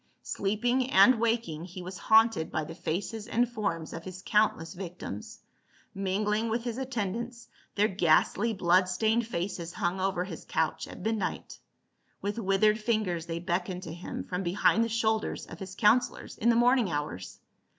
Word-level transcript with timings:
Sleeping 0.23 0.89
and 0.89 1.19
waking, 1.19 1.63
he 1.65 1.83
was 1.83 1.99
haunted 1.99 2.51
by 2.51 2.63
the 2.63 2.73
faces 2.73 3.27
and 3.27 3.47
forms 3.47 3.93
of 3.93 4.03
his 4.03 4.23
countless 4.25 4.73
victims; 4.73 5.41
mingling 5.93 6.49
with 6.49 6.63
his 6.63 6.79
attendants, 6.79 7.47
their 7.75 7.87
ghastly 7.87 8.51
blood 8.51 8.85
.staincd 8.85 9.27
faces 9.27 9.73
hung 9.73 10.01
over 10.01 10.23
his 10.23 10.43
couch 10.43 10.87
at 10.87 11.01
midnight; 11.01 11.59
with 12.19 12.39
withered 12.39 12.79
fingers 12.79 13.27
they 13.27 13.37
beckoned 13.37 13.83
to 13.83 13.93
him 13.93 14.23
from 14.23 14.41
behind 14.41 14.83
the 14.83 14.89
shoulders 14.89 15.45
of 15.45 15.59
his 15.59 15.75
counselors 15.75 16.35
in 16.35 16.49
tlie 16.49 16.57
morning 16.57 16.89
hours. 16.91 17.39